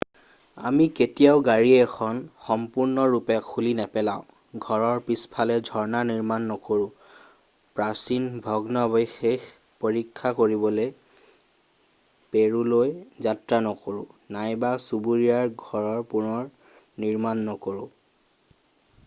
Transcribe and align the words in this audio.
আমি 0.67 0.85
কেতিয়াও 0.99 1.41
গাড়ী 1.49 1.71
এখন 1.87 2.15
সম্পূৰ্ণৰূপে 2.45 3.35
খুলি 3.49 3.73
নেপেলাও 3.79 4.61
ঘৰৰ 4.67 5.01
পিছফালে 5.09 5.57
ঝৰ্ণা 5.69 5.99
নিৰ্মাণ 6.11 6.47
নকৰো 6.53 6.87
প্ৰাচীন 7.79 8.25
ভগ্নাৱশেষ 8.47 9.45
পৰীক্ষা 9.85 10.31
কৰিবলৈ 10.41 10.89
পেৰুলৈ 12.37 12.91
যাত্ৰা 13.27 13.59
নকৰোঁ 13.69 14.07
নাইবা 14.39 14.71
চুবুৰীয়াৰ 14.87 15.53
ঘৰ 15.67 16.09
পুনৰনিৰ্মাণ 16.15 17.45
নকৰো 17.51 17.87